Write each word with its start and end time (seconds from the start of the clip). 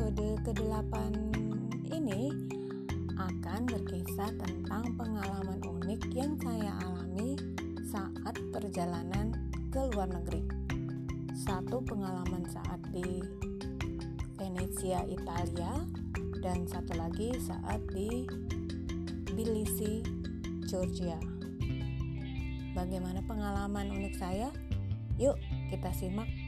episode 0.00 0.40
ke-8 0.48 1.12
ini 1.92 2.32
akan 3.20 3.68
berkisah 3.68 4.32
tentang 4.32 4.96
pengalaman 4.96 5.60
unik 5.60 6.08
yang 6.16 6.40
saya 6.40 6.72
alami 6.80 7.36
saat 7.84 8.32
perjalanan 8.48 9.36
ke 9.68 9.92
luar 9.92 10.08
negeri. 10.08 10.40
Satu 11.36 11.84
pengalaman 11.84 12.48
saat 12.48 12.80
di 12.96 13.20
Venezia, 14.40 15.04
Italia, 15.04 15.84
dan 16.40 16.64
satu 16.64 16.96
lagi 16.96 17.36
saat 17.36 17.84
di 17.92 18.24
Tbilisi, 19.28 20.00
Georgia. 20.64 21.20
Bagaimana 22.72 23.20
pengalaman 23.28 23.92
unik 23.92 24.16
saya? 24.16 24.48
Yuk, 25.20 25.36
kita 25.68 25.92
simak 25.92 26.39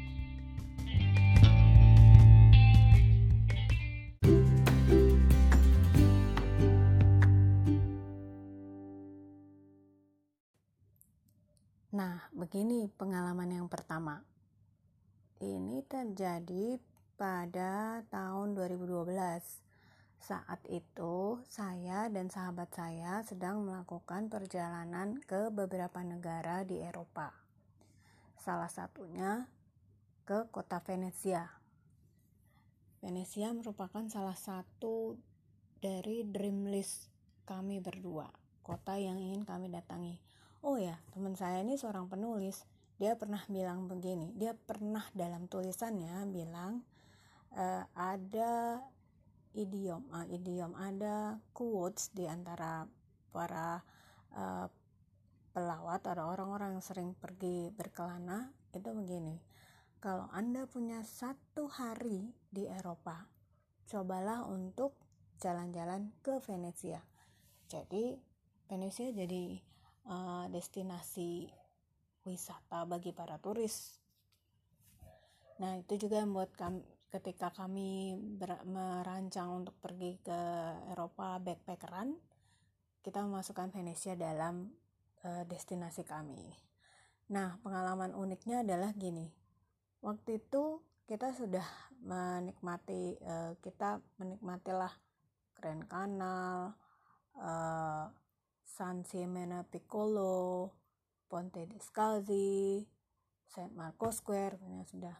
begini 12.52 12.84
pengalaman 13.00 13.48
yang 13.48 13.64
pertama. 13.64 14.20
Ini 15.40 15.88
terjadi 15.88 16.76
pada 17.16 18.04
tahun 18.12 18.52
2012. 18.52 19.08
Saat 20.20 20.60
itu, 20.68 21.40
saya 21.48 22.12
dan 22.12 22.28
sahabat 22.28 22.68
saya 22.76 23.24
sedang 23.24 23.64
melakukan 23.64 24.28
perjalanan 24.28 25.16
ke 25.24 25.48
beberapa 25.48 26.04
negara 26.04 26.60
di 26.68 26.76
Eropa. 26.76 27.32
Salah 28.36 28.68
satunya 28.68 29.48
ke 30.28 30.44
kota 30.52 30.84
Venezia. 30.84 31.48
Venezia 33.00 33.48
merupakan 33.56 34.04
salah 34.12 34.36
satu 34.36 35.16
dari 35.80 36.20
dream 36.28 36.68
list 36.68 37.08
kami 37.48 37.80
berdua, 37.80 38.28
kota 38.60 39.00
yang 39.00 39.16
ingin 39.16 39.48
kami 39.48 39.72
datangi 39.72 40.20
oh 40.62 40.78
ya 40.78 40.98
teman 41.14 41.34
saya 41.34 41.60
ini 41.62 41.78
seorang 41.78 42.06
penulis. 42.10 42.64
Dia 43.00 43.18
pernah 43.18 43.42
bilang 43.50 43.90
begini 43.90 44.30
dia 44.38 44.54
pernah 44.54 45.02
dalam 45.10 45.50
tulisannya 45.50 46.22
bilang 46.30 46.86
e, 47.50 47.82
ada 47.98 48.78
idiom 49.58 50.06
uh, 50.14 50.26
idiom 50.30 50.72
ada 50.78 51.36
quotes 51.50 52.14
di 52.14 52.24
antara 52.24 52.88
para 53.32 53.80
uh, 54.32 54.64
pelawat 55.52 56.00
atau 56.08 56.30
orang-orang 56.30 56.78
yang 56.78 56.84
sering 56.84 57.12
pergi 57.12 57.68
berkelana. 57.74 58.48
Itu 58.72 58.94
begini 58.96 59.52
kalau 60.02 60.26
anda 60.34 60.66
punya 60.66 61.06
satu 61.06 61.70
hari 61.70 62.34
di 62.50 62.66
Eropa 62.66 63.30
cobalah 63.86 64.42
untuk 64.50 64.98
jalan-jalan 65.38 66.10
ke 66.26 66.42
Venesia 66.42 67.06
jadi 67.70 68.18
Venesia 68.66 69.14
jadi 69.14 69.62
uh, 70.06 70.46
destinasi 70.50 71.50
wisata 72.22 72.86
bagi 72.86 73.10
para 73.10 73.38
turis. 73.38 73.98
Nah, 75.58 75.78
itu 75.78 76.06
juga 76.06 76.22
membuat 76.22 76.54
kami, 76.58 76.82
ketika 77.12 77.52
kami 77.52 78.16
ber, 78.18 78.62
merancang 78.66 79.62
untuk 79.62 79.76
pergi 79.78 80.18
ke 80.22 80.40
Eropa 80.90 81.38
backpackeran, 81.38 82.14
kita 83.02 83.22
memasukkan 83.26 83.74
Venesia 83.74 84.14
dalam 84.14 84.70
uh, 85.26 85.44
destinasi 85.46 86.06
kami. 86.06 86.50
Nah, 87.30 87.58
pengalaman 87.62 88.14
uniknya 88.14 88.62
adalah 88.62 88.94
gini. 88.94 89.30
Waktu 90.02 90.42
itu 90.42 90.82
kita 91.06 91.34
sudah 91.34 91.66
menikmati 92.02 93.18
uh, 93.22 93.54
kita 93.62 94.02
menikmatilah 94.18 94.90
Grand 95.58 95.86
Canal, 95.86 96.74
uh, 97.38 98.10
San 98.72 99.04
Siemena 99.04 99.68
Piccolo, 99.68 100.72
Ponte 101.28 101.68
di 101.68 101.76
Scalzi, 101.76 102.80
Saint 103.44 103.76
Marco 103.76 104.08
Square, 104.08 104.56
ya 104.64 104.84
sudah. 104.88 105.16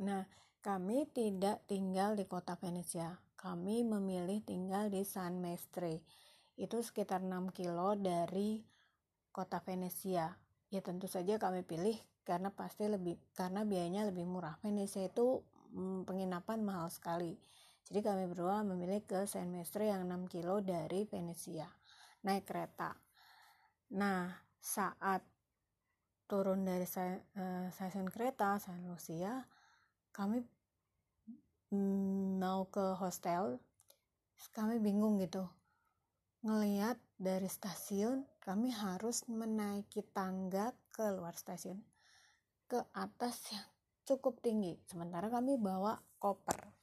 Nah, 0.00 0.24
kami 0.64 1.04
tidak 1.12 1.68
tinggal 1.68 2.16
di 2.16 2.24
kota 2.24 2.56
Venesia. 2.56 3.20
Kami 3.36 3.84
memilih 3.84 4.40
tinggal 4.40 4.88
di 4.88 5.04
San 5.04 5.44
Mestre. 5.44 6.00
Itu 6.56 6.80
sekitar 6.80 7.20
6 7.20 7.52
kilo 7.52 7.92
dari 8.00 8.64
kota 9.28 9.60
Venesia. 9.60 10.32
Ya 10.72 10.80
tentu 10.80 11.04
saja 11.04 11.36
kami 11.36 11.68
pilih 11.68 12.00
karena 12.24 12.48
pasti 12.48 12.88
lebih 12.88 13.20
karena 13.36 13.68
biayanya 13.68 14.08
lebih 14.08 14.24
murah. 14.24 14.56
Venesia 14.64 15.04
itu 15.04 15.44
hmm, 15.76 16.08
penginapan 16.08 16.64
mahal 16.64 16.88
sekali. 16.88 17.36
Jadi 17.92 18.00
kami 18.00 18.24
berdua 18.24 18.64
memilih 18.64 19.04
ke 19.04 19.28
San 19.28 19.52
Mestre 19.52 19.92
yang 19.92 20.08
6 20.08 20.32
kilo 20.32 20.64
dari 20.64 21.04
Venesia 21.04 21.77
naik 22.24 22.48
kereta. 22.48 22.96
Nah, 23.94 24.30
saat 24.58 25.22
turun 26.28 26.66
dari 26.66 26.84
uh, 26.84 27.68
stasiun 27.72 28.08
kereta 28.12 28.60
San 28.60 28.84
Lucia, 28.84 29.44
kami 30.12 30.44
mau 32.38 32.64
ke 32.68 32.96
hostel, 32.96 33.60
kami 34.56 34.80
bingung 34.80 35.20
gitu. 35.20 35.44
Ngeliat 36.44 36.96
dari 37.18 37.50
stasiun, 37.50 38.24
kami 38.40 38.72
harus 38.72 39.26
menaiki 39.28 40.06
tangga 40.14 40.72
ke 40.94 41.12
luar 41.12 41.36
stasiun, 41.36 41.82
ke 42.70 42.78
atas 42.94 43.52
yang 43.52 43.66
cukup 44.08 44.40
tinggi. 44.40 44.80
Sementara 44.88 45.28
kami 45.28 45.60
bawa 45.60 45.98
koper 46.16 46.77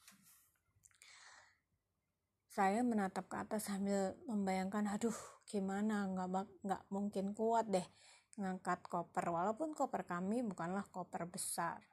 saya 2.55 2.87
menatap 2.87 3.27
ke 3.27 3.35
atas 3.35 3.67
sambil 3.67 4.15
membayangkan 4.31 4.87
aduh 4.87 5.17
gimana? 5.43 6.07
Nggak 6.07 6.47
nggak 6.63 6.83
mungkin 6.87 7.35
kuat 7.35 7.67
deh 7.67 7.83
ngangkat 8.39 8.79
koper. 8.87 9.27
Walaupun 9.27 9.75
koper 9.75 10.07
kami 10.07 10.39
bukanlah 10.39 10.87
koper 10.87 11.27
besar. 11.27 11.83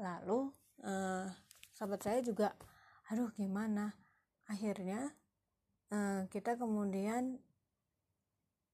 Lalu 0.00 0.48
eh, 0.80 1.28
sahabat 1.76 2.00
saya 2.00 2.24
juga 2.24 2.56
aduh 3.12 3.28
gimana? 3.36 3.92
Akhirnya 4.48 5.12
eh, 5.92 6.24
kita 6.32 6.56
kemudian 6.56 7.36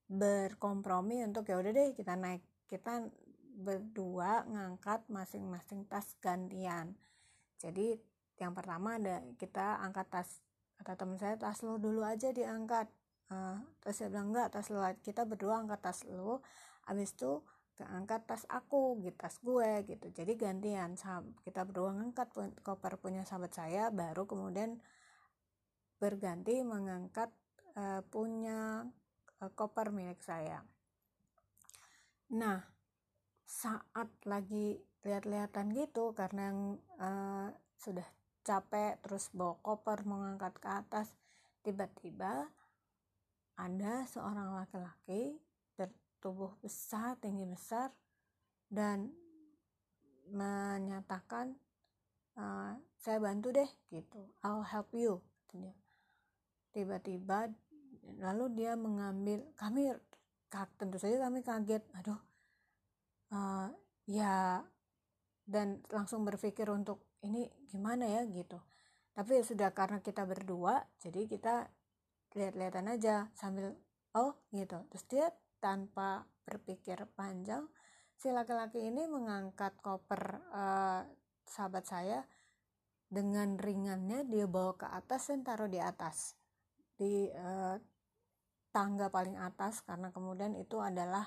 berkompromi 0.06 1.26
untuk 1.26 1.50
ya 1.50 1.58
udah 1.58 1.74
deh 1.74 1.98
kita 1.98 2.14
naik. 2.14 2.46
Kita 2.70 3.02
berdua 3.58 4.46
ngangkat 4.46 5.10
masing-masing 5.10 5.82
tas 5.90 6.14
gantian. 6.22 6.94
Jadi 7.58 7.98
yang 8.38 8.54
pertama 8.54 9.02
ada 9.02 9.18
kita 9.34 9.82
angkat 9.82 10.06
tas 10.14 10.30
kata 10.78 10.94
teman 10.94 11.19
saya 11.19 11.34
tas 11.34 11.61
lo 11.66 11.77
dulu 11.77 12.06
aja 12.06 12.31
diangkat. 12.31 12.87
Uh, 13.28 13.61
terus 13.84 14.00
saya 14.00 14.09
bilang 14.09 14.33
enggak 14.33 14.55
tas 14.55 14.72
lo 14.72 14.81
kita 15.05 15.28
berdua 15.28 15.61
angkat 15.61 15.81
tas 15.84 16.00
lo 16.09 16.41
abis 16.89 17.12
itu 17.12 17.44
keangkat 17.77 18.27
tas 18.27 18.43
aku 18.50 18.99
gitu 19.05 19.15
tas 19.15 19.39
gue 19.39 19.87
gitu. 19.87 20.06
Jadi 20.11 20.33
gantian 20.34 20.99
kita 21.47 21.62
berdua 21.62 21.94
ngangkat 21.94 22.28
koper 22.66 22.99
punya 22.99 23.22
sahabat 23.22 23.55
saya 23.55 23.94
baru 23.94 24.27
kemudian 24.27 24.83
berganti 26.03 26.62
mengangkat 26.66 27.31
uh, 27.78 28.03
punya 28.10 28.87
uh, 29.39 29.50
koper 29.55 29.95
milik 29.95 30.19
saya. 30.25 30.66
Nah 32.34 32.66
saat 33.47 34.10
lagi 34.27 34.83
lihat-lihatan 35.06 35.71
gitu 35.72 36.12
karena 36.19 36.50
uh, 36.99 37.49
sudah 37.78 38.05
capek 38.48 38.97
terus 39.04 39.28
bawa 39.36 39.60
koper 39.60 40.09
mengangkat 40.09 40.56
ke 40.56 40.69
atas. 40.72 41.12
Tiba-tiba 41.60 42.48
ada 43.60 43.94
seorang 44.09 44.56
laki-laki 44.56 45.36
bertubuh 45.77 46.56
besar 46.65 47.21
tinggi 47.21 47.45
besar 47.45 47.92
dan 48.72 49.12
menyatakan 50.33 51.53
uh, 52.41 52.72
saya 52.97 53.21
bantu 53.21 53.53
deh 53.53 53.71
gitu. 53.92 54.33
I'll 54.41 54.65
help 54.65 54.97
you 54.97 55.21
tiba-tiba 56.78 57.50
lalu 58.22 58.45
dia 58.54 58.78
mengambil 58.78 59.42
kami 59.59 59.91
tentu 60.78 60.97
saja 60.97 61.18
kami 61.27 61.42
kaget. 61.42 61.83
Aduh 61.98 62.21
uh, 63.33 63.68
ya 64.06 64.62
dan 65.48 65.80
langsung 65.89 66.22
berpikir 66.22 66.68
untuk 66.68 67.08
ini 67.22 67.50
gimana 67.70 68.06
ya 68.06 68.22
gitu. 68.28 68.59
Tapi 69.15 69.42
ya 69.42 69.44
sudah 69.44 69.68
karena 69.74 69.98
kita 69.98 70.22
berdua 70.22 70.86
jadi 71.03 71.26
kita 71.26 71.54
lihat-lihatan 72.38 72.86
aja 72.86 73.30
sambil 73.34 73.74
oh 74.15 74.38
gitu. 74.54 74.78
Terus 74.94 75.04
dia 75.10 75.26
tanpa 75.59 76.26
berpikir 76.47 77.03
panjang 77.18 77.66
si 78.15 78.30
laki-laki 78.30 78.78
ini 78.82 79.06
mengangkat 79.10 79.74
koper 79.82 80.42
uh, 80.54 81.03
sahabat 81.47 81.84
saya 81.86 82.22
dengan 83.09 83.56
ringannya 83.56 84.28
dia 84.28 84.44
bawa 84.44 84.76
ke 84.76 84.86
atas 84.86 85.32
dan 85.32 85.42
taruh 85.42 85.71
di 85.71 85.82
atas. 85.82 86.38
Di 86.94 87.30
uh, 87.34 87.74
tangga 88.71 89.10
paling 89.10 89.34
atas 89.34 89.82
karena 89.82 90.14
kemudian 90.14 90.54
itu 90.54 90.78
adalah 90.78 91.26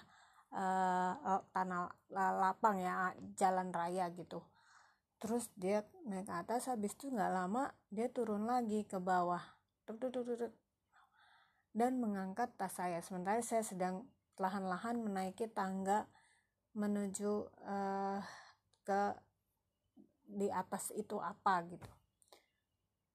uh, 0.56 1.44
tanah 1.52 1.92
lapang 2.14 2.80
ya 2.80 3.12
jalan 3.36 3.74
raya 3.76 4.08
gitu 4.14 4.40
terus 5.22 5.54
dia 5.54 5.86
naik 6.10 6.26
ke 6.26 6.34
atas 6.34 6.66
habis 6.66 6.98
itu 6.98 7.14
nggak 7.14 7.30
lama 7.30 7.70
dia 7.94 8.10
turun 8.10 8.50
lagi 8.50 8.82
ke 8.90 8.98
bawah. 8.98 9.42
Dan 11.72 12.02
mengangkat 12.02 12.52
tas 12.58 12.74
saya. 12.74 13.00
Sementara 13.06 13.40
saya 13.46 13.62
sedang 13.62 14.10
lahan-lahan 14.42 14.98
menaiki 15.00 15.46
tangga 15.54 16.10
menuju 16.74 17.48
uh, 17.68 18.20
ke 18.82 19.02
di 20.26 20.50
atas 20.50 20.90
itu 20.98 21.22
apa 21.22 21.62
gitu. 21.70 21.90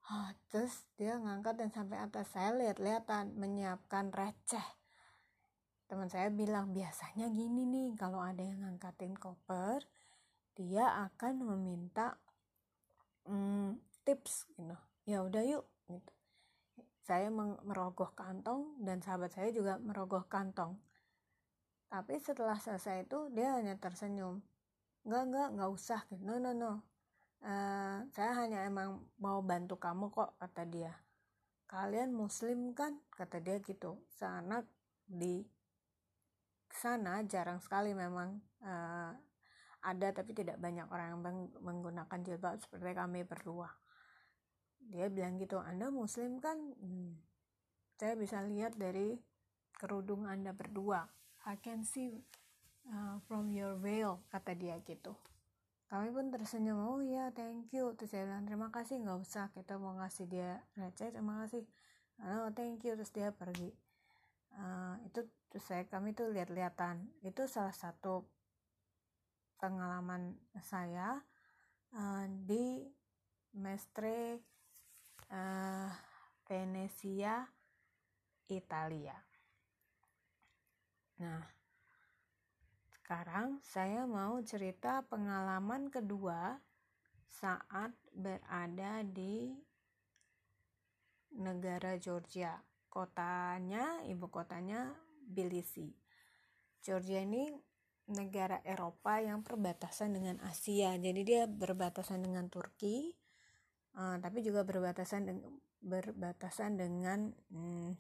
Oh, 0.07 0.31
terus 0.55 0.87
dia 0.95 1.19
ngangkat 1.19 1.59
dan 1.59 1.71
sampai 1.75 1.99
atas. 1.99 2.31
Saya 2.31 2.55
lihat-lihatan 2.55 3.35
menyiapkan 3.35 4.15
receh. 4.15 4.63
Teman 5.91 6.07
saya 6.07 6.31
bilang 6.31 6.71
biasanya 6.71 7.27
gini 7.35 7.67
nih 7.67 7.99
kalau 7.99 8.23
ada 8.23 8.43
yang 8.43 8.63
ngangkatin 8.63 9.19
koper 9.19 9.83
dia 10.57 10.89
akan 11.13 11.45
meminta 11.45 12.17
hmm, 13.29 13.77
tips 14.09 14.49
gitu. 14.57 14.77
Ya 15.05 15.21
udah 15.23 15.43
yuk 15.45 15.65
gitu. 15.93 16.13
Saya 17.07 17.31
merogoh 17.63 18.11
kantong 18.19 18.83
dan 18.83 18.99
sahabat 18.99 19.31
saya 19.31 19.55
juga 19.55 19.79
merogoh 19.79 20.27
kantong. 20.27 20.75
Tapi 21.87 22.19
setelah 22.19 22.59
selesai 22.59 23.07
itu 23.07 23.31
dia 23.31 23.55
hanya 23.55 23.79
tersenyum. 23.79 24.43
Enggak 25.07 25.23
enggak 25.31 25.49
enggak 25.55 25.71
usah 25.71 26.01
gitu. 26.11 26.23
No 26.27 26.43
no 26.43 26.51
no. 26.51 26.73
Uh, 27.47 28.03
saya 28.17 28.33
hanya 28.43 28.67
emang 28.67 29.07
mau 29.23 29.39
bantu 29.45 29.79
kamu 29.79 30.11
kok 30.11 30.35
kata 30.41 30.67
dia. 30.67 30.93
Kalian 31.71 32.11
muslim 32.11 32.75
kan? 32.75 32.99
kata 33.15 33.39
dia 33.39 33.63
gitu. 33.63 34.03
Sana 34.11 34.67
di 35.07 35.47
sana 36.77 37.23
jarang 37.23 37.63
sekali 37.63 37.95
memang 37.95 38.43
uh, 38.67 39.15
ada 39.87 40.11
tapi 40.11 40.35
tidak 40.35 40.59
banyak 40.59 40.91
orang 40.91 41.15
yang 41.15 41.23
menggunakan 41.63 42.19
jilbab 42.27 42.59
seperti 42.59 42.91
kami 42.91 43.23
berdua. 43.23 43.71
Dia 44.91 45.07
bilang 45.07 45.39
gitu 45.39 45.63
anda 45.63 45.95
muslim 45.95 46.43
kan? 46.43 46.59
Hmm, 46.83 47.15
saya 47.95 48.19
bisa 48.19 48.43
lihat 48.43 48.75
dari 48.75 49.15
kerudung 49.79 50.27
anda 50.27 50.51
berdua. 50.51 51.07
I 51.47 51.55
can 51.63 51.87
see 51.87 52.19
uh, 52.91 53.23
from 53.31 53.55
your 53.55 53.79
veil 53.79 54.27
kata 54.35 54.59
dia 54.59 54.83
gitu. 54.83 55.15
Kami 55.87 56.11
pun 56.11 56.35
tersenyum 56.35 56.83
oh 56.83 56.99
ya 56.99 57.31
thank 57.31 57.71
you. 57.71 57.95
Terus 57.95 58.11
saya 58.11 58.27
bilang 58.27 58.43
terima 58.43 58.69
kasih 58.75 58.99
nggak 59.07 59.19
usah 59.23 59.55
kita 59.55 59.79
mau 59.79 59.95
ngasih 60.03 60.27
dia 60.27 60.59
receh 60.75 61.15
terima 61.15 61.47
kasih. 61.47 61.63
Oh 62.27 62.51
thank 62.51 62.83
you. 62.83 62.99
Terus 62.99 63.15
dia 63.15 63.31
pergi. 63.31 63.71
Uh, 64.57 64.99
itu 65.07 65.23
terus 65.47 65.63
saya 65.63 65.87
kami 65.87 66.11
tuh 66.11 66.35
lihat-lihatan. 66.35 67.07
Itu 67.23 67.47
salah 67.47 67.71
satu 67.71 68.27
pengalaman 69.57 70.37
saya 70.61 71.21
uh, 71.97 72.27
di 72.29 72.85
Mestre 73.57 74.41
uh, 75.33 75.91
Venezia 76.47 77.45
Italia 78.47 79.27
Nah, 81.17 81.41
sekarang 82.93 83.57
saya 83.65 84.05
mau 84.05 84.37
cerita 84.45 85.01
pengalaman 85.09 85.89
kedua 85.89 86.61
saat 87.25 87.97
berada 88.13 89.01
di 89.01 89.57
negara 91.41 91.97
Georgia. 91.97 92.61
Kotanya, 92.93 94.05
ibu 94.05 94.29
kotanya 94.29 94.93
Tbilisi. 95.25 95.89
Georgia 96.85 97.25
ini 97.25 97.49
negara 98.07 98.63
Eropa 98.63 99.19
yang 99.19 99.43
perbatasan 99.43 100.15
dengan 100.15 100.39
Asia. 100.47 100.95
Jadi 100.95 101.21
dia 101.27 101.51
berbatasan 101.51 102.23
dengan 102.23 102.47
Turki, 102.47 103.11
uh, 103.99 104.17
tapi 104.23 104.43
juga 104.47 104.63
berbatasan 104.63 105.23
dengan 105.27 105.51
berbatasan 105.87 106.81
dengan 106.81 107.31
hmm, 107.53 107.95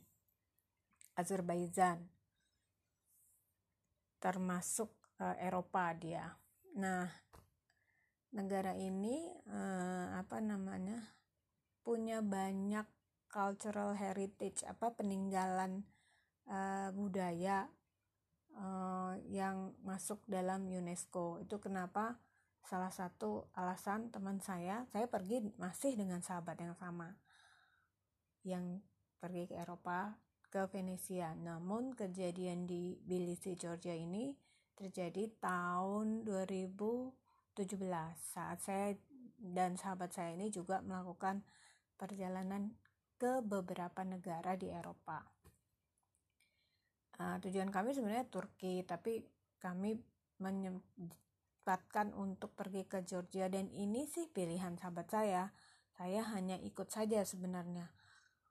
Azerbaijan 1.18 2.02
termasuk 4.18 4.90
uh, 5.22 5.36
Eropa 5.38 5.92
dia. 5.94 6.34
Nah, 6.80 7.06
negara 8.34 8.74
ini 8.74 9.30
uh, 9.46 10.18
apa 10.18 10.40
namanya? 10.42 11.16
punya 11.86 12.18
banyak 12.18 12.82
cultural 13.30 13.94
heritage 13.94 14.66
apa 14.66 14.90
peninggalan 14.90 15.86
uh, 16.50 16.90
budaya 16.90 17.70
uh, 18.56 19.14
yang 19.28 19.76
masuk 19.84 20.24
dalam 20.26 20.66
UNESCO. 20.68 21.40
Itu 21.44 21.60
kenapa 21.60 22.18
salah 22.66 22.90
satu 22.90 23.46
alasan 23.54 24.10
teman 24.10 24.42
saya, 24.42 24.88
saya 24.90 25.06
pergi 25.06 25.44
masih 25.60 25.94
dengan 25.94 26.18
sahabat 26.24 26.58
yang 26.58 26.74
sama 26.74 27.14
yang 28.42 28.82
pergi 29.18 29.50
ke 29.50 29.54
Eropa 29.58 30.18
ke 30.50 30.66
Venesia. 30.70 31.34
Namun 31.34 31.94
kejadian 31.94 32.66
di 32.66 32.98
Tbilisi, 33.02 33.58
Georgia 33.58 33.94
ini 33.94 34.34
terjadi 34.76 35.30
tahun 35.40 36.22
2017 36.26 37.56
saat 38.14 38.58
saya 38.60 38.94
dan 39.36 39.74
sahabat 39.76 40.12
saya 40.12 40.36
ini 40.36 40.52
juga 40.52 40.84
melakukan 40.84 41.44
perjalanan 41.96 42.76
ke 43.16 43.40
beberapa 43.40 44.04
negara 44.04 44.54
di 44.54 44.68
Eropa. 44.68 45.35
Uh, 47.16 47.40
tujuan 47.40 47.72
kami 47.72 47.96
sebenarnya 47.96 48.28
Turki, 48.28 48.84
tapi 48.84 49.24
kami 49.56 49.96
menyempatkan 50.36 52.12
untuk 52.12 52.52
pergi 52.52 52.84
ke 52.84 53.00
Georgia. 53.08 53.48
Dan 53.48 53.72
ini 53.72 54.04
sih 54.04 54.28
pilihan 54.28 54.76
sahabat 54.76 55.08
saya. 55.08 55.48
Saya 55.96 56.20
hanya 56.36 56.60
ikut 56.60 56.92
saja 56.92 57.24
sebenarnya. 57.24 57.88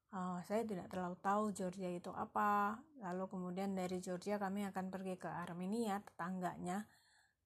Uh, 0.10 0.42
saya 0.50 0.66
tidak 0.66 0.90
terlalu 0.90 1.14
tahu 1.22 1.54
Georgia 1.54 1.94
itu 1.94 2.10
apa. 2.10 2.82
Lalu 3.06 3.30
kemudian 3.30 3.78
dari 3.78 4.02
Georgia 4.02 4.42
kami 4.42 4.66
akan 4.66 4.90
pergi 4.90 5.16
ke 5.22 5.30
Armenia 5.30 6.02
tetangganya. 6.02 6.90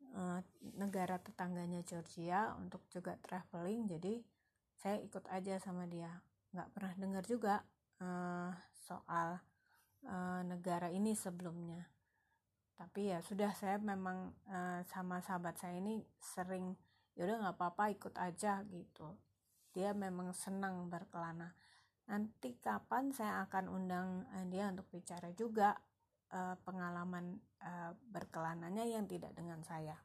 Uh, 0.10 0.40
negara 0.80 1.20
tetangganya 1.20 1.84
Georgia 1.84 2.56
untuk 2.56 2.88
juga 2.88 3.20
traveling. 3.20 3.92
Jadi 3.92 4.24
saya 4.80 5.04
ikut 5.04 5.28
aja 5.28 5.60
sama 5.60 5.84
dia. 5.84 6.24
Nggak 6.56 6.70
pernah 6.72 6.94
dengar 6.96 7.24
juga 7.28 7.56
uh, 8.00 8.56
soal 8.88 9.44
uh, 10.06 10.42
negara 10.46 10.88
ini 10.94 11.18
sebelumnya. 11.18 11.88
Tapi 12.80 13.12
ya 13.12 13.20
sudah 13.20 13.52
saya 13.52 13.76
memang 13.76 14.32
uh, 14.48 14.80
sama 14.88 15.20
sahabat 15.20 15.60
saya 15.60 15.84
ini 15.84 16.00
sering 16.16 16.80
yaudah 17.20 17.44
nggak 17.44 17.58
apa-apa 17.60 17.92
ikut 17.92 18.16
aja 18.16 18.64
gitu. 18.72 19.20
Dia 19.76 19.92
memang 19.92 20.32
senang 20.32 20.88
berkelana. 20.88 21.52
Nanti 22.08 22.56
kapan 22.58 23.12
saya 23.12 23.44
akan 23.44 23.66
undang 23.68 24.24
uh, 24.32 24.46
dia 24.48 24.72
untuk 24.72 24.88
bicara 24.88 25.36
juga 25.36 25.76
uh, 26.32 26.56
pengalaman 26.64 27.36
uh, 27.60 27.92
berkelanannya 28.08 28.96
yang 28.96 29.04
tidak 29.12 29.36
dengan 29.36 29.60
saya. 29.68 30.00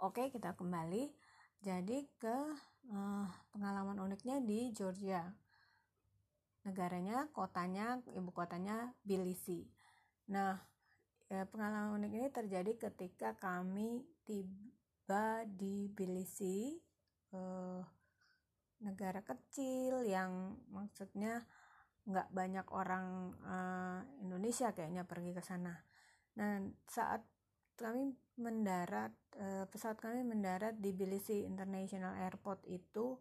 Oke 0.00 0.32
kita 0.32 0.56
kembali. 0.56 1.12
Jadi 1.60 2.04
ke 2.20 2.36
uh, 2.92 3.26
pengalaman 3.52 4.00
uniknya 4.00 4.40
di 4.40 4.72
Georgia 4.72 5.24
negaranya 6.66 7.30
kotanya 7.30 8.02
ibu 8.10 8.34
kotanya 8.34 8.90
Tbilisi 9.06 9.62
nah 10.26 10.58
ya, 11.30 11.46
pengalaman 11.46 12.02
unik 12.02 12.12
ini 12.18 12.28
terjadi 12.34 12.90
ketika 12.90 13.38
kami 13.38 14.02
tiba 14.26 15.46
di 15.46 15.90
Tbilisi 15.94 16.74
uh, 17.34 17.82
negara 18.82 19.24
kecil 19.24 20.04
yang 20.04 20.60
maksudnya 20.68 21.46
nggak 22.06 22.30
banyak 22.30 22.66
orang 22.70 23.34
uh, 23.42 24.00
Indonesia 24.22 24.70
kayaknya 24.70 25.02
pergi 25.02 25.34
ke 25.34 25.42
sana. 25.42 25.74
Nah 26.38 26.62
saat 26.86 27.26
kami 27.74 28.14
mendarat 28.38 29.12
uh, 29.42 29.66
pesawat 29.66 29.98
kami 29.98 30.22
mendarat 30.22 30.78
di 30.78 30.94
Tbilisi 30.94 31.42
International 31.42 32.14
Airport 32.22 32.62
itu 32.70 33.18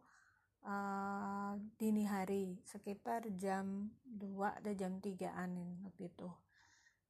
uh, 0.65 1.53
dini 1.77 2.03
hari 2.03 2.57
sekitar 2.65 3.29
jam 3.37 3.93
2 4.03 4.59
atau 4.61 4.73
jam 4.73 4.97
3an 4.99 5.51
waktu 5.85 6.09
itu. 6.09 6.29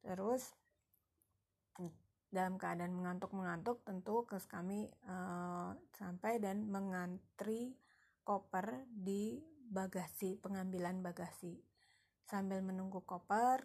Terus 0.03 0.53
dalam 2.35 2.59
keadaan 2.59 2.91
mengantuk-mengantuk 2.91 3.87
tentu 3.87 4.27
kami 4.27 4.91
uh, 5.07 5.71
sampai 5.95 6.43
dan 6.43 6.67
mengantri 6.67 7.79
koper 8.27 8.83
di 8.91 9.39
bagasi, 9.71 10.35
pengambilan 10.43 10.99
bagasi. 10.99 11.55
Sambil 12.27 12.59
menunggu 12.59 13.05
koper, 13.07 13.63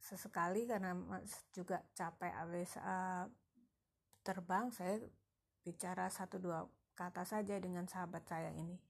sesekali 0.00 0.66
karena 0.66 0.98
juga 1.54 1.84
capek 1.94 2.32
habis 2.34 2.74
uh, 2.80 3.30
terbang, 4.26 4.72
saya 4.74 4.98
bicara 5.62 6.08
satu 6.10 6.40
dua 6.40 6.64
kata 6.98 7.22
saja 7.22 7.54
dengan 7.62 7.86
sahabat 7.86 8.26
saya 8.26 8.50
ini. 8.50 8.87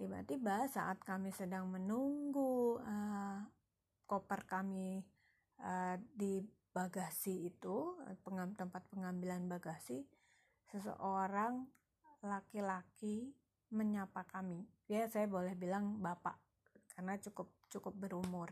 Tiba-tiba 0.00 0.64
saat 0.72 0.96
kami 1.04 1.28
sedang 1.28 1.68
menunggu 1.68 2.80
uh, 2.80 3.44
koper 4.08 4.48
kami 4.48 5.04
uh, 5.60 6.00
di 6.16 6.40
bagasi 6.72 7.52
itu, 7.52 8.00
pengam, 8.24 8.56
tempat 8.56 8.80
pengambilan 8.88 9.44
bagasi, 9.44 10.08
seseorang 10.72 11.68
laki-laki 12.24 13.36
menyapa 13.68 14.24
kami. 14.24 14.64
Dia 14.88 15.04
saya 15.04 15.28
boleh 15.28 15.52
bilang 15.52 16.00
bapak 16.00 16.40
karena 16.96 17.20
cukup 17.20 17.52
cukup 17.68 17.92
berumur. 17.92 18.48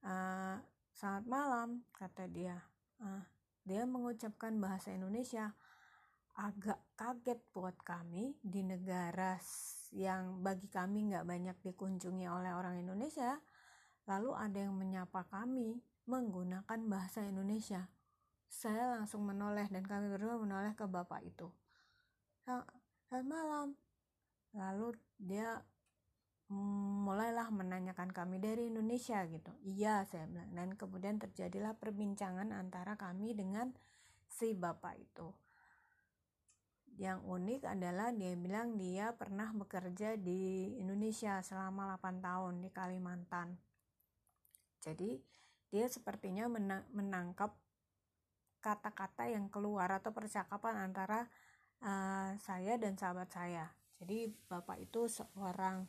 Uh, 0.00 0.56
selamat 0.96 1.24
malam 1.28 1.68
kata 1.92 2.24
dia. 2.24 2.56
Uh, 2.96 3.20
dia 3.68 3.84
mengucapkan 3.84 4.56
bahasa 4.56 4.96
Indonesia 4.96 5.52
agak 6.38 6.78
kaget 6.94 7.42
buat 7.50 7.74
kami 7.82 8.38
di 8.38 8.62
negara 8.62 9.34
yang 9.90 10.38
bagi 10.38 10.70
kami 10.70 11.10
nggak 11.10 11.26
banyak 11.26 11.56
dikunjungi 11.66 12.30
oleh 12.30 12.54
orang 12.54 12.78
Indonesia 12.78 13.42
lalu 14.06 14.30
ada 14.38 14.58
yang 14.62 14.78
menyapa 14.78 15.26
kami 15.26 15.82
menggunakan 16.08 16.80
bahasa 16.88 17.20
Indonesia. 17.20 17.90
Saya 18.48 18.96
langsung 18.96 19.28
menoleh 19.28 19.68
dan 19.68 19.84
kami 19.84 20.08
berdua 20.08 20.40
menoleh 20.40 20.72
ke 20.72 20.88
bapak 20.88 21.20
itu. 21.20 21.52
Selamat 22.48 23.26
malam. 23.28 23.68
Lalu 24.56 24.96
dia 25.20 25.60
mulailah 27.04 27.52
menanyakan 27.52 28.08
kami 28.08 28.40
dari 28.40 28.72
Indonesia 28.72 29.20
gitu. 29.28 29.52
Iya 29.68 30.08
saya 30.08 30.24
bilang. 30.24 30.56
Dan 30.56 30.68
kemudian 30.80 31.20
terjadilah 31.20 31.76
perbincangan 31.76 32.56
antara 32.56 32.96
kami 32.96 33.36
dengan 33.36 33.76
si 34.32 34.56
bapak 34.56 34.96
itu 34.96 35.28
yang 36.98 37.22
unik 37.22 37.62
adalah 37.64 38.10
dia 38.10 38.34
bilang 38.34 38.74
dia 38.74 39.14
pernah 39.14 39.54
bekerja 39.54 40.18
di 40.18 40.74
Indonesia 40.82 41.38
selama 41.46 41.94
8 41.96 42.18
tahun 42.18 42.54
di 42.58 42.70
Kalimantan. 42.74 43.54
Jadi 44.82 45.16
dia 45.70 45.86
sepertinya 45.86 46.50
menangkap 46.90 47.54
kata-kata 48.58 49.30
yang 49.30 49.46
keluar 49.46 49.88
atau 49.94 50.10
percakapan 50.10 50.90
antara 50.90 51.30
uh, 51.86 52.34
saya 52.42 52.74
dan 52.74 52.98
sahabat 52.98 53.30
saya. 53.30 53.70
Jadi 54.02 54.26
bapak 54.50 54.82
itu 54.82 55.06
seorang 55.06 55.86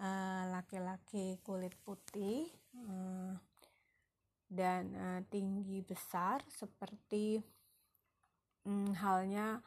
Eh, 0.00 0.44
laki-laki 0.48 1.36
uh, 1.36 1.40
kulit 1.44 1.76
putih 1.84 2.48
uh, 2.72 3.36
dan 4.48 4.88
uh, 4.96 5.20
tinggi 5.28 5.84
besar 5.84 6.40
seperti 6.48 7.36
um, 8.64 8.88
halnya 8.96 9.60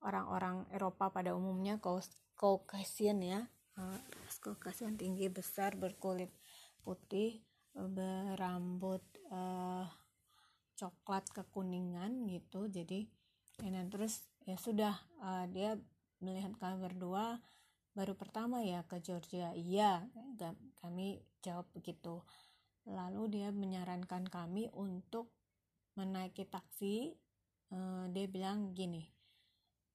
orang-orang 0.00 0.64
Eropa 0.72 1.12
pada 1.12 1.36
umumnya 1.36 1.76
Caucasian 2.36 3.20
ya. 3.20 3.44
Uh, 3.76 4.00
Caucasian 4.40 4.96
tinggi 4.96 5.28
besar 5.28 5.76
berkulit 5.76 6.32
putih 6.80 7.44
berambut 7.76 9.04
uh, 9.28 9.84
coklat 10.76 11.28
kekuningan 11.30 12.28
gitu. 12.28 12.66
Jadi 12.66 13.06
dan 13.60 13.92
terus 13.92 14.24
ya 14.48 14.56
sudah 14.56 14.96
uh, 15.20 15.44
dia 15.52 15.76
melihat 16.24 16.56
kami 16.56 16.80
berdua 16.80 17.40
baru 17.92 18.16
pertama 18.16 18.64
ya 18.64 18.80
ke 18.88 19.04
Georgia. 19.04 19.52
Iya 19.52 20.08
kami 20.80 21.20
jawab 21.44 21.68
begitu. 21.76 22.24
Lalu 22.88 23.36
dia 23.36 23.48
menyarankan 23.52 24.24
kami 24.32 24.72
untuk 24.72 25.28
menaiki 26.00 26.48
taksi 26.48 27.12
dia 28.10 28.26
bilang 28.26 28.74
gini 28.74 29.19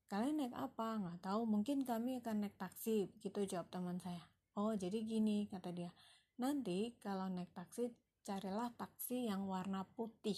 kalian 0.06 0.38
naik 0.38 0.56
apa? 0.56 1.02
Nggak 1.02 1.20
tahu 1.26 1.42
mungkin 1.50 1.82
kami 1.82 2.22
akan 2.22 2.46
naik 2.46 2.56
taksi 2.58 3.10
begitu 3.18 3.58
jawab 3.58 3.68
teman 3.74 3.98
saya. 3.98 4.22
Oh 4.56 4.72
jadi 4.72 5.02
gini 5.02 5.50
kata 5.50 5.74
dia. 5.74 5.92
Nanti 6.38 6.94
kalau 7.02 7.28
naik 7.28 7.52
taksi 7.52 7.90
carilah 8.22 8.72
taksi 8.78 9.28
yang 9.28 9.50
warna 9.50 9.84
putih. 9.98 10.38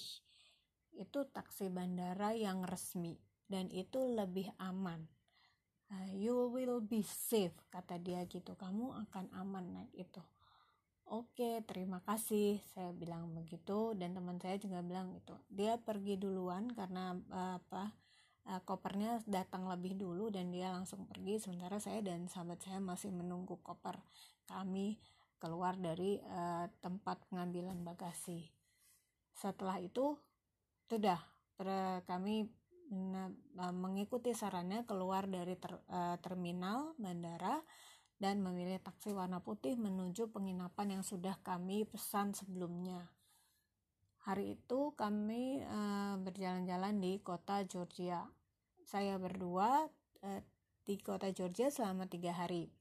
Itu 0.95 1.29
taksi 1.29 1.69
bandara 1.69 2.33
yang 2.33 2.65
resmi 2.65 3.19
dan 3.45 3.69
itu 3.69 4.01
lebih 4.07 4.49
aman. 4.57 5.05
Uh, 5.87 6.11
you 6.11 6.51
will 6.51 6.83
be 6.83 7.03
safe 7.05 7.55
kata 7.71 7.99
dia 7.99 8.23
gitu. 8.27 8.55
Kamu 8.55 8.95
akan 9.07 9.31
aman 9.35 9.65
naik 9.77 9.93
itu. 9.95 10.23
Oke 11.07 11.63
terima 11.63 12.03
kasih. 12.03 12.59
Saya 12.75 12.91
bilang 12.91 13.31
begitu 13.31 13.95
dan 13.95 14.11
teman 14.15 14.39
saya 14.39 14.59
juga 14.59 14.83
bilang 14.83 15.15
itu 15.15 15.35
dia 15.47 15.79
pergi 15.79 16.19
duluan 16.19 16.67
karena 16.71 17.15
uh, 17.31 17.59
apa 17.63 18.06
uh, 18.49 18.61
kopernya 18.63 19.21
datang 19.27 19.67
lebih 19.67 19.95
dulu 19.99 20.31
dan 20.31 20.49
dia 20.49 20.71
langsung 20.71 21.05
pergi 21.05 21.39
sementara 21.43 21.77
saya 21.77 21.99
dan 22.01 22.31
sahabat 22.31 22.63
saya 22.63 22.79
masih 22.79 23.11
menunggu 23.11 23.59
koper 23.61 23.99
kami 24.47 24.97
keluar 25.37 25.77
dari 25.77 26.17
uh, 26.23 26.65
tempat 26.81 27.21
pengambilan 27.29 27.83
bagasi 27.85 28.49
setelah 29.37 29.77
itu 29.77 30.17
sudah 30.89 31.19
kami 32.07 32.47
mengikuti 33.75 34.31
sarannya 34.31 34.87
keluar 34.87 35.27
dari 35.27 35.59
ter, 35.59 35.75
uh, 35.91 36.15
terminal 36.23 36.95
bandara 36.95 37.59
dan 38.17 38.41
memilih 38.41 38.81
taksi 38.81 39.13
warna 39.13 39.43
putih 39.43 39.77
menuju 39.77 40.33
penginapan 40.33 40.99
yang 40.99 41.03
sudah 41.05 41.37
kami 41.45 41.85
pesan 41.85 42.33
sebelumnya. 42.33 43.11
Hari 44.25 44.59
itu 44.59 44.91
kami 44.97 45.63
uh, 45.63 46.19
berjalan-jalan 46.19 46.99
di 46.99 47.19
kota 47.21 47.63
Georgia. 47.63 48.25
Saya 48.87 49.19
berdua 49.19 49.83
uh, 50.23 50.41
di 50.87 50.95
kota 50.95 51.27
Georgia 51.35 51.67
selama 51.67 52.07
tiga 52.07 52.31
hari. 52.31 52.71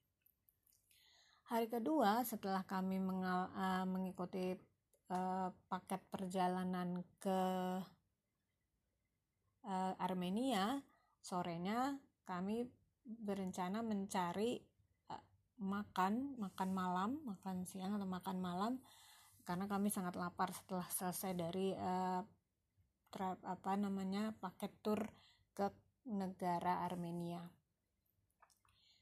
Hari 1.51 1.67
kedua 1.67 2.23
setelah 2.23 2.63
kami 2.63 3.03
mengal, 3.03 3.51
uh, 3.59 3.83
mengikuti 3.83 4.55
uh, 5.11 5.51
paket 5.67 5.99
perjalanan 6.07 7.03
ke 7.19 7.41
uh, 9.67 9.95
Armenia 9.99 10.79
sorenya 11.19 11.99
kami 12.23 12.71
berencana 13.03 13.83
mencari 13.83 14.63
uh, 15.11 15.25
makan 15.59 16.39
makan 16.39 16.71
malam 16.71 17.19
makan 17.27 17.67
siang 17.67 17.99
atau 17.99 18.07
makan 18.07 18.39
malam 18.39 18.79
karena 19.43 19.67
kami 19.67 19.91
sangat 19.91 20.15
lapar 20.15 20.55
setelah 20.55 20.87
selesai 20.87 21.35
dari 21.35 21.75
uh, 21.75 22.23
tra- 23.11 23.43
apa 23.43 23.75
namanya 23.75 24.31
paket 24.39 24.71
tour 24.87 25.03
ke 25.51 25.67
negara 26.07 26.87
Armenia. 26.87 27.43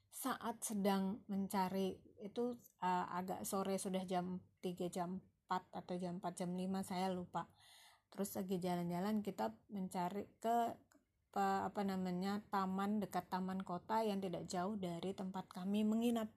Saat 0.08 0.64
sedang 0.64 1.20
mencari 1.28 2.00
itu 2.24 2.56
uh, 2.80 3.06
agak 3.12 3.44
sore 3.44 3.76
sudah 3.76 4.08
jam 4.08 4.40
3 4.64 4.88
jam 4.88 5.20
4 5.52 5.84
atau 5.84 5.94
jam 6.00 6.16
4 6.18 6.40
jam 6.40 6.50
5 6.56 6.88
saya 6.88 7.12
lupa. 7.12 7.44
Terus 8.08 8.32
lagi 8.38 8.56
jalan-jalan 8.62 9.20
kita 9.20 9.52
mencari 9.68 10.24
ke 10.40 10.80
apa, 11.34 11.82
namanya 11.82 12.46
taman 12.46 13.02
dekat 13.02 13.26
taman 13.26 13.58
kota 13.66 14.06
yang 14.06 14.22
tidak 14.22 14.46
jauh 14.46 14.78
dari 14.78 15.10
tempat 15.10 15.50
kami 15.50 15.82
menginap. 15.82 16.30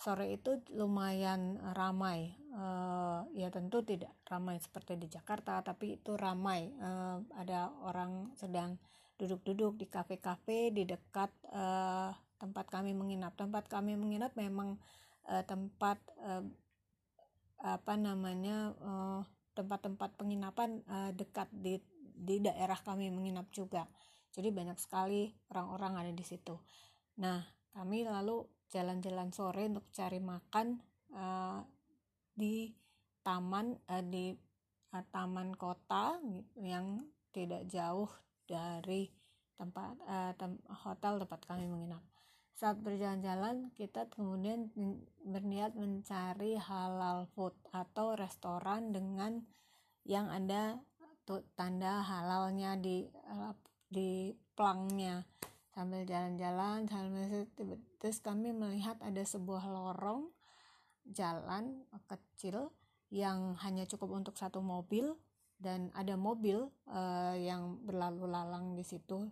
Sore 0.00 0.32
itu 0.32 0.62
lumayan 0.72 1.60
ramai. 1.76 2.32
Uh, 2.54 3.26
ya 3.36 3.52
tentu 3.52 3.84
tidak 3.84 4.16
ramai 4.24 4.56
seperti 4.62 4.96
di 4.96 5.10
Jakarta 5.10 5.60
tapi 5.60 5.98
itu 6.00 6.16
ramai. 6.16 6.72
Uh, 6.78 7.20
ada 7.36 7.68
orang 7.84 8.32
sedang 8.38 8.80
duduk-duduk 9.20 9.76
di 9.76 9.84
kafe-kafe 9.84 10.72
di 10.72 10.88
dekat 10.88 11.28
uh, 11.52 12.08
tempat 12.40 12.72
kami 12.72 12.96
menginap 12.96 13.36
tempat 13.36 13.68
kami 13.68 13.92
menginap 14.00 14.32
memang 14.32 14.80
uh, 15.28 15.44
tempat 15.44 16.00
uh, 16.24 16.40
apa 17.60 17.94
namanya 18.00 18.72
uh, 18.80 19.20
tempat-tempat 19.52 20.16
penginapan 20.16 20.80
uh, 20.88 21.12
dekat 21.12 21.52
di 21.52 21.76
di 22.20 22.40
daerah 22.40 22.76
kami 22.80 23.12
menginap 23.12 23.52
juga. 23.52 23.84
Jadi 24.32 24.48
banyak 24.48 24.80
sekali 24.80 25.28
orang-orang 25.52 26.06
ada 26.06 26.12
di 26.14 26.24
situ. 26.24 26.56
Nah, 27.20 27.42
kami 27.76 28.08
lalu 28.08 28.46
jalan-jalan 28.70 29.34
sore 29.34 29.66
untuk 29.66 29.90
cari 29.90 30.22
makan 30.22 30.80
uh, 31.12 31.60
di 32.32 32.70
taman 33.20 33.76
uh, 33.90 34.04
di 34.04 34.32
uh, 34.94 35.04
taman 35.10 35.52
kota 35.58 36.16
yang 36.56 37.04
tidak 37.34 37.66
jauh 37.68 38.08
dari 38.50 39.06
tempat 39.54 39.94
uh, 40.10 40.32
tem 40.34 40.58
hotel 40.82 41.22
tempat 41.22 41.40
kami 41.46 41.70
menginap. 41.70 42.02
Saat 42.58 42.82
berjalan-jalan 42.82 43.70
kita 43.78 44.10
kemudian 44.10 44.68
berniat 45.22 45.78
mencari 45.78 46.58
halal 46.58 47.30
food 47.32 47.54
atau 47.70 48.18
restoran 48.18 48.90
dengan 48.90 49.46
yang 50.04 50.26
ada 50.28 50.82
tanda 51.54 52.02
halalnya 52.02 52.74
di 52.74 53.06
di 53.86 54.34
plangnya. 54.58 55.22
Sambil 55.70 56.02
jalan-jalan 56.02 56.90
sambil 56.90 57.46
terus 58.02 58.18
kami 58.18 58.50
melihat 58.50 58.98
ada 59.00 59.22
sebuah 59.22 59.70
lorong 59.70 60.28
jalan 61.06 61.86
kecil 62.10 62.74
yang 63.08 63.54
hanya 63.62 63.86
cukup 63.86 64.10
untuk 64.14 64.34
satu 64.36 64.60
mobil 64.60 65.14
dan 65.60 65.92
ada 65.92 66.16
mobil 66.16 66.72
uh, 66.88 67.36
yang 67.36 67.76
berlalu 67.84 68.24
lalang 68.26 68.72
di 68.72 68.82
situ. 68.82 69.28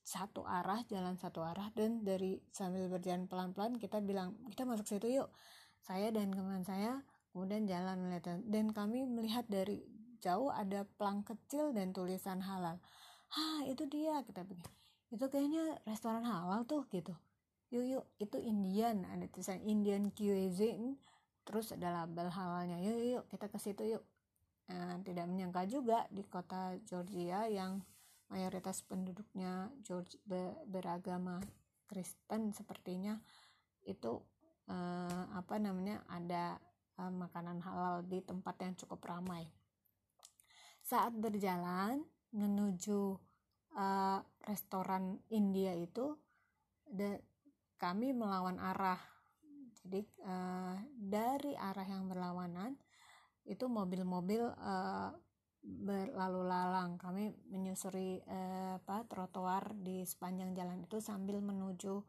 Satu 0.00 0.42
arah 0.48 0.80
jalan 0.88 1.14
satu 1.20 1.44
arah 1.44 1.68
dan 1.76 2.02
dari 2.02 2.40
sambil 2.50 2.88
berjalan 2.88 3.28
pelan-pelan 3.28 3.76
kita 3.76 4.00
bilang 4.00 4.34
kita 4.48 4.64
masuk 4.64 4.88
situ 4.88 5.06
yuk. 5.12 5.28
Saya 5.84 6.08
dan 6.10 6.32
teman 6.32 6.64
saya 6.64 7.04
kemudian 7.30 7.68
jalan 7.68 8.08
melihat 8.08 8.40
dan 8.48 8.72
kami 8.72 9.04
melihat 9.06 9.44
dari 9.46 9.84
jauh 10.18 10.50
ada 10.50 10.88
pelang 10.98 11.22
kecil 11.22 11.76
dan 11.76 11.92
tulisan 11.92 12.40
halal. 12.40 12.80
Ah 13.30 13.62
itu 13.68 13.86
dia 13.86 14.24
kita 14.26 14.42
begini 14.42 14.80
itu 15.10 15.26
kayaknya 15.26 15.78
restoran 15.84 16.24
halal 16.24 16.64
tuh 16.64 16.88
gitu. 16.90 17.12
Yuk 17.70 17.84
yuk 17.86 18.04
itu 18.18 18.40
Indian 18.40 19.04
ada 19.06 19.28
tulisan 19.30 19.60
Indian 19.62 20.10
cuisine 20.10 20.98
terus 21.44 21.70
ada 21.76 22.02
label 22.02 22.32
halalnya. 22.32 22.80
Yuk 22.80 22.98
yuk 22.98 23.24
kita 23.28 23.46
ke 23.52 23.58
situ 23.60 23.84
yuk 23.84 24.02
nah, 24.70 24.96
tidak 25.02 25.26
menyangka 25.26 25.66
juga 25.66 26.06
di 26.08 26.22
kota 26.22 26.78
Georgia 26.86 27.50
yang 27.50 27.82
mayoritas 28.30 28.86
penduduknya 28.86 29.74
George 29.82 30.22
beragama 30.70 31.42
Kristen 31.90 32.54
sepertinya 32.54 33.18
itu 33.82 34.22
eh, 34.70 35.24
apa 35.34 35.58
namanya 35.58 36.06
ada 36.06 36.54
eh, 37.02 37.10
makanan 37.10 37.58
halal 37.66 38.06
di 38.06 38.22
tempat 38.22 38.54
yang 38.62 38.78
cukup 38.78 39.02
ramai. 39.02 39.50
Saat 40.86 41.14
berjalan 41.18 42.02
menuju 42.30 43.18
uh, 43.74 44.18
restoran 44.46 45.18
India 45.30 45.74
itu 45.74 46.14
de, 46.86 47.22
kami 47.78 48.10
melawan 48.14 48.58
arah. 48.58 48.98
Jadi 49.80 50.02
uh, 50.26 50.76
dari 50.94 51.54
arah 51.54 51.86
yang 51.86 52.10
berlawanan 52.10 52.76
itu 53.44 53.64
mobil-mobil 53.66 54.44
uh, 54.60 55.10
berlalu 55.60 56.42
lalang. 56.44 56.96
Kami 56.96 57.32
menyusuri 57.52 58.20
uh, 58.24 58.80
apa 58.80 59.04
trotoar 59.08 59.76
di 59.76 60.04
sepanjang 60.04 60.56
jalan 60.56 60.84
itu 60.84 60.98
sambil 61.00 61.40
menuju 61.44 62.00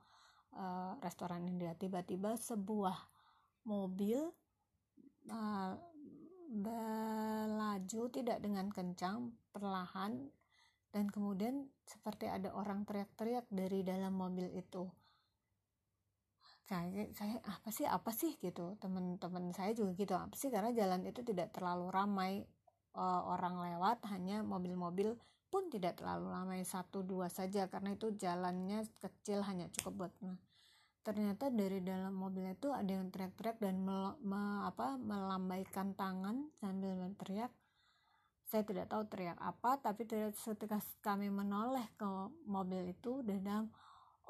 uh, 0.55 0.93
restoran 1.03 1.47
India. 1.47 1.75
Tiba-tiba 1.75 2.35
sebuah 2.39 2.97
mobil 3.67 4.31
uh, 5.29 5.73
melaju 6.51 8.03
tidak 8.11 8.43
dengan 8.43 8.67
kencang 8.67 9.31
perlahan 9.55 10.27
dan 10.91 11.07
kemudian 11.07 11.71
seperti 11.87 12.27
ada 12.27 12.51
orang 12.51 12.83
teriak-teriak 12.83 13.47
dari 13.47 13.87
dalam 13.87 14.11
mobil 14.11 14.51
itu 14.51 14.91
saya 16.71 17.03
saya 17.11 17.35
apa 17.43 17.69
sih 17.75 17.83
apa 17.83 18.11
sih? 18.15 18.39
gitu. 18.39 18.79
Teman-teman 18.79 19.51
saya 19.51 19.75
juga 19.75 19.91
gitu 19.99 20.15
apa 20.15 20.31
sih? 20.39 20.47
Karena 20.47 20.71
jalan 20.71 21.03
itu 21.03 21.19
tidak 21.27 21.51
terlalu 21.51 21.91
ramai 21.91 22.47
uh, 22.95 23.21
orang 23.27 23.59
lewat 23.59 24.07
hanya 24.11 24.43
mobil-mobil 24.43 25.19
pun 25.51 25.67
tidak 25.67 25.99
terlalu 25.99 26.31
ramai 26.31 26.63
satu 26.63 27.03
dua 27.03 27.27
saja 27.27 27.67
karena 27.67 27.99
itu 27.99 28.15
jalannya 28.15 28.87
kecil 29.03 29.43
hanya 29.43 29.67
cukup 29.75 30.07
buat 30.07 30.13
nah, 30.23 30.39
ternyata 31.03 31.51
dari 31.51 31.83
dalam 31.83 32.15
mobil 32.15 32.55
itu 32.55 32.71
ada 32.71 32.87
yang 32.87 33.11
teriak-teriak 33.11 33.59
dan 33.59 33.83
mel, 33.83 34.15
me, 34.23 34.63
apa, 34.63 34.95
melambaikan 34.95 35.91
tangan 35.91 36.47
sambil 36.63 36.95
teriak 37.19 37.51
saya 38.47 38.63
tidak 38.63 38.87
tahu 38.87 39.03
teriak 39.11 39.39
apa 39.43 39.79
tapi 39.79 40.07
ketika 40.07 40.79
kami 41.03 41.27
menoleh 41.27 41.83
ke 41.99 42.07
mobil 42.47 42.87
itu 42.87 43.19
dan 43.23 43.67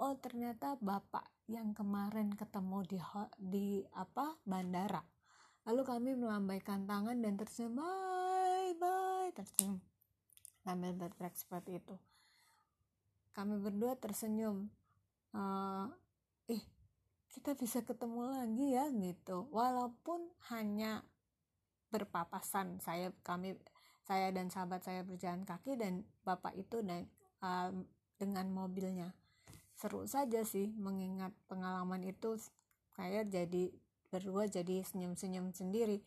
oh 0.02 0.14
ternyata 0.18 0.78
bapak 0.82 1.26
yang 1.52 1.76
kemarin 1.76 2.32
ketemu 2.32 2.88
di 2.88 3.00
di 3.36 3.68
apa 3.92 4.40
bandara. 4.48 5.04
Lalu 5.68 5.82
kami 5.84 6.10
melambaikan 6.16 6.88
tangan 6.88 7.20
dan 7.20 7.36
tersenyum 7.36 7.84
bye 7.84 8.72
bye 8.80 9.30
tersenyum. 9.36 9.84
Sambil 10.64 10.96
berteriak 10.96 11.36
seperti 11.36 11.84
itu. 11.84 11.96
Kami 13.36 13.60
berdua 13.60 14.00
tersenyum 14.00 14.72
ih 16.48 16.64
kita 17.36 17.56
bisa 17.60 17.84
ketemu 17.84 18.32
lagi 18.32 18.68
ya 18.72 18.88
gitu. 18.88 19.52
Walaupun 19.52 20.32
hanya 20.56 21.04
berpapasan 21.92 22.80
saya 22.80 23.12
kami 23.28 23.60
saya 24.08 24.32
dan 24.32 24.48
sahabat 24.48 24.88
saya 24.88 25.04
berjalan 25.04 25.44
kaki 25.44 25.76
dan 25.76 26.08
bapak 26.24 26.56
itu 26.56 26.80
dan 26.80 27.12
uh, 27.44 27.76
dengan 28.16 28.48
mobilnya 28.50 29.12
seru 29.82 30.06
saja 30.06 30.46
sih 30.46 30.70
mengingat 30.78 31.34
pengalaman 31.50 32.06
itu 32.06 32.38
saya 32.94 33.26
jadi 33.26 33.74
berdua 34.14 34.46
jadi 34.46 34.86
senyum-senyum 34.86 35.50
sendiri. 35.58 36.06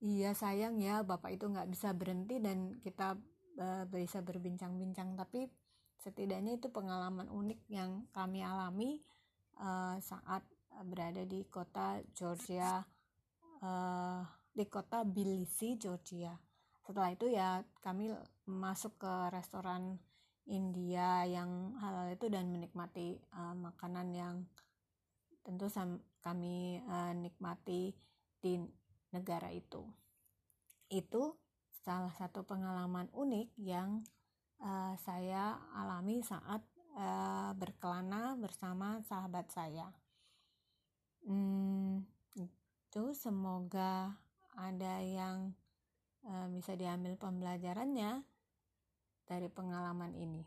Iya 0.00 0.32
sayang 0.32 0.80
ya 0.80 1.04
bapak 1.04 1.36
itu 1.36 1.44
nggak 1.44 1.68
bisa 1.68 1.92
berhenti 1.92 2.40
dan 2.40 2.80
kita 2.80 3.20
uh, 3.60 3.84
bisa 3.92 4.24
berbincang-bincang. 4.24 5.12
Tapi 5.12 5.44
setidaknya 6.00 6.56
itu 6.56 6.72
pengalaman 6.72 7.28
unik 7.28 7.60
yang 7.68 8.08
kami 8.16 8.40
alami 8.40 9.04
uh, 9.60 10.00
saat 10.00 10.40
berada 10.88 11.24
di 11.28 11.44
kota 11.52 12.00
Georgia 12.16 12.80
uh, 13.60 14.20
di 14.56 14.64
kota 14.64 15.04
Tbilisi 15.04 15.76
Georgia. 15.76 16.32
Setelah 16.80 17.12
itu 17.12 17.28
ya 17.28 17.60
kami 17.84 18.08
masuk 18.48 18.96
ke 18.96 19.12
restoran 19.36 20.00
India 20.46 21.26
yang 21.26 21.74
halal 21.82 22.14
itu 22.14 22.30
dan 22.30 22.50
menikmati 22.54 23.18
uh, 23.34 23.54
makanan 23.58 24.14
yang 24.14 24.36
tentu 25.42 25.66
kami 26.22 26.82
uh, 26.86 27.14
nikmati 27.14 27.94
di 28.38 28.58
negara 29.10 29.50
itu. 29.50 29.82
Itu 30.86 31.38
salah 31.82 32.14
satu 32.14 32.42
pengalaman 32.46 33.10
unik 33.14 33.48
yang 33.58 34.02
uh, 34.62 34.94
saya 35.02 35.58
alami 35.74 36.22
saat 36.22 36.62
uh, 36.98 37.50
berkelana 37.54 38.34
bersama 38.38 39.02
sahabat 39.06 39.50
saya. 39.50 39.90
Hmm, 41.26 42.06
itu 42.38 43.02
semoga 43.18 44.14
ada 44.54 45.02
yang 45.02 45.54
uh, 46.22 46.46
bisa 46.54 46.78
diambil 46.78 47.18
pembelajarannya 47.18 48.22
dari 49.26 49.50
pengalaman 49.50 50.14
ini. 50.14 50.42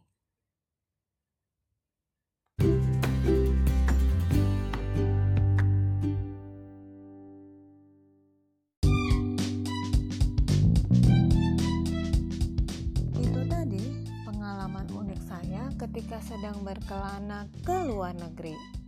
Itu 13.19 13.41
tadi 13.51 13.83
pengalaman 14.23 14.87
unik 14.87 15.21
saya 15.27 15.67
ketika 15.75 16.23
sedang 16.23 16.63
berkelana 16.63 17.51
ke 17.67 17.75
luar 17.83 18.15
negeri 18.15 18.79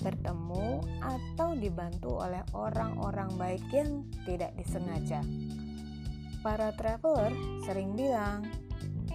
bertemu 0.00 0.80
atau 1.04 1.52
dibantu 1.52 2.24
oleh 2.24 2.40
orang-orang 2.56 3.28
baik 3.36 3.64
yang 3.68 4.08
tidak 4.24 4.56
disengaja. 4.56 5.20
Para 6.40 6.72
traveler 6.72 7.36
sering 7.68 7.92
bilang, 7.92 8.48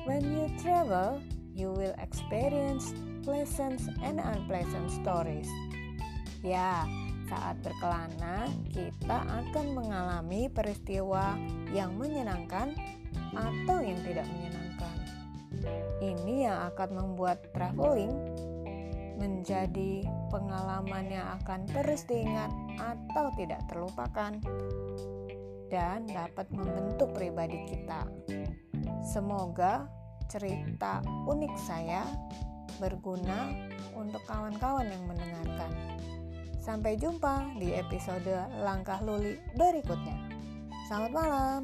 When 0.06 0.22
you 0.22 0.54
travel, 0.62 1.18
you 1.58 1.74
will 1.74 1.98
experience 1.98 2.94
pleasant 3.26 3.82
and 4.06 4.22
unpleasant 4.22 4.94
stories. 4.94 5.50
Ya, 6.46 6.86
saat 7.26 7.58
berkelana, 7.66 8.46
kita 8.70 9.26
akan 9.26 9.66
mengalami 9.74 10.46
peristiwa 10.46 11.34
yang 11.74 11.98
menyenangkan 11.98 12.78
atau 13.34 13.82
yang 13.82 13.98
tidak 14.06 14.30
menyenangkan. 14.30 14.96
Ini 16.06 16.54
yang 16.54 16.70
akan 16.70 16.90
membuat 17.02 17.50
traveling 17.58 18.14
menjadi 19.18 20.06
pengalaman 20.30 21.10
yang 21.10 21.34
akan 21.42 21.66
terus 21.66 22.06
diingat 22.06 22.54
atau 22.78 23.34
tidak 23.42 23.66
terlupakan 23.74 24.38
dan 25.74 26.06
dapat 26.06 26.46
membentuk 26.54 27.10
pribadi 27.18 27.58
kita. 27.66 28.06
Semoga 29.06 29.86
cerita 30.26 31.06
unik 31.30 31.54
saya 31.62 32.02
berguna 32.82 33.54
untuk 33.94 34.26
kawan-kawan 34.26 34.90
yang 34.90 35.06
mendengarkan. 35.06 35.72
Sampai 36.58 36.98
jumpa 36.98 37.54
di 37.62 37.78
episode 37.78 38.50
Langkah 38.66 38.98
Luli 39.06 39.38
berikutnya. 39.54 40.18
Selamat 40.90 41.12
malam. 41.14 41.62